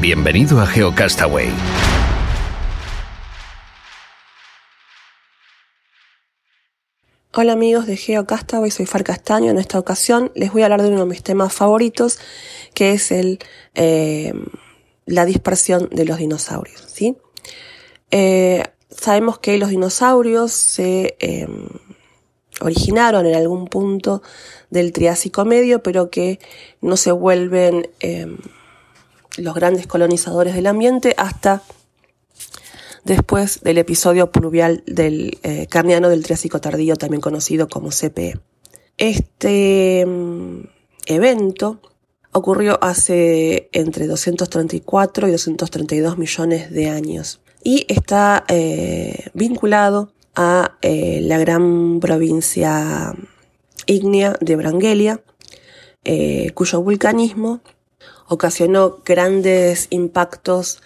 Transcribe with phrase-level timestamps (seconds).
[0.00, 1.50] Bienvenido a GeoCastaway.
[7.34, 9.50] Hola amigos de GeoCastaway, soy Far Castaño.
[9.50, 12.18] En esta ocasión les voy a hablar de uno de mis temas favoritos,
[12.72, 13.40] que es el,
[13.74, 14.32] eh,
[15.04, 16.82] la dispersión de los dinosaurios.
[16.86, 17.18] ¿sí?
[18.10, 21.46] Eh, sabemos que los dinosaurios se eh,
[22.62, 24.22] originaron en algún punto
[24.70, 26.40] del Triásico Medio, pero que
[26.80, 27.90] no se vuelven
[29.40, 31.62] los grandes colonizadores del ambiente hasta
[33.04, 38.38] después del episodio pluvial del eh, Carniano del Triásico Tardío, también conocido como CPE.
[38.98, 40.62] Este mm,
[41.06, 41.80] evento
[42.32, 51.20] ocurrió hace entre 234 y 232 millones de años y está eh, vinculado a eh,
[51.22, 53.14] la gran provincia
[53.86, 55.22] ígnea de Brangelia,
[56.54, 57.60] cuyo vulcanismo
[58.30, 60.80] ocasionó grandes impactos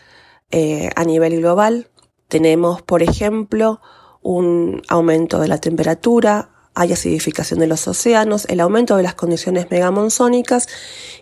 [0.51, 1.89] eh, a nivel global.
[2.29, 3.83] Tenemos, por ejemplo,
[4.23, 9.71] un aumento de la temperatura, hay acidificación de los océanos, el aumento de las condiciones
[9.71, 10.67] megamonzónicas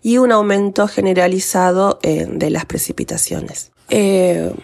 [0.01, 3.73] y un aumento generalizado eh, de las precipitaciones.
[3.91, 4.55] Eh,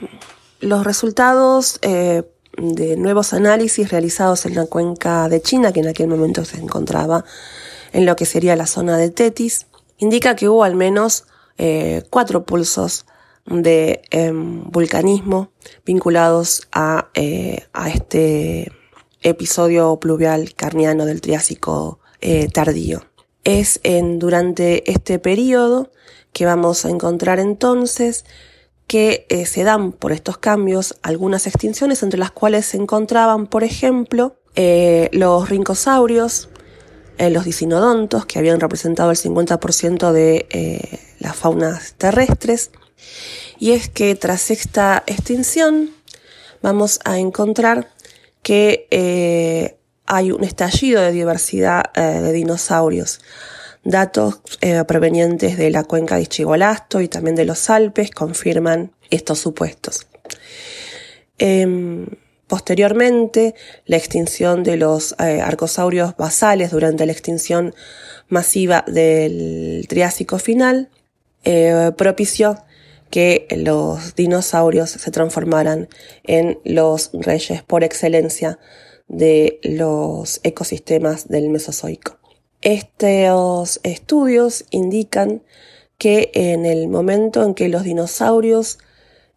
[0.60, 6.44] los resultados de nuevos análisis realizados en la cuenca de China, que en aquel momento
[6.44, 7.24] se encontraba
[7.92, 9.66] en lo que sería la zona de Tetis,
[9.98, 11.24] indica que hubo al menos
[11.58, 13.04] eh, cuatro pulsos
[13.44, 15.50] de em, vulcanismo
[15.84, 18.70] vinculados a, eh, a, este
[19.22, 23.06] episodio pluvial carniano del Triásico eh, tardío.
[23.42, 25.90] Es en, durante este periodo
[26.32, 28.24] que vamos a encontrar entonces
[28.86, 34.36] que se dan por estos cambios algunas extinciones entre las cuales se encontraban, por ejemplo,
[35.12, 36.48] los rincosaurios,
[37.18, 40.46] los dicinodontos, que habían representado el 50% de
[41.18, 42.70] las faunas terrestres.
[43.58, 45.90] Y es que tras esta extinción
[46.62, 47.88] vamos a encontrar
[48.42, 53.20] que eh, hay un estallido de diversidad eh, de dinosaurios.
[53.84, 59.38] Datos eh, provenientes de la cuenca de Chigolasto y también de los Alpes confirman estos
[59.38, 60.06] supuestos.
[61.38, 62.06] Em,
[62.46, 63.54] posteriormente,
[63.86, 67.74] la extinción de los arcosaurios basales durante la extinción
[68.28, 70.90] masiva del Triásico final
[71.44, 72.58] eh, propició
[73.10, 75.88] que los dinosaurios se transformaran
[76.24, 78.58] en los reyes por excelencia
[79.08, 82.18] de los ecosistemas del Mesozoico.
[82.60, 85.42] Estos estudios indican
[85.96, 88.78] que en el momento en que los dinosaurios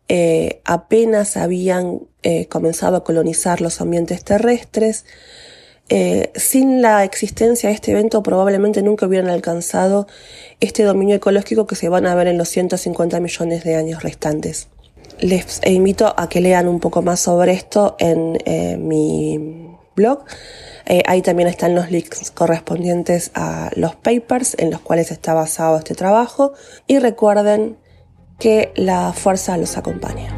[0.07, 5.05] eh, apenas habían eh, comenzado a colonizar los ambientes terrestres,
[5.93, 10.07] eh, sin la existencia de este evento probablemente nunca hubieran alcanzado
[10.61, 14.69] este dominio ecológico que se van a ver en los 150 millones de años restantes.
[15.19, 20.23] Les invito a que lean un poco más sobre esto en eh, mi blog.
[20.85, 25.77] Eh, ahí también están los links correspondientes a los papers en los cuales está basado
[25.77, 26.53] este trabajo.
[26.87, 27.75] Y recuerden
[28.39, 30.37] que la fuerza los acompaña.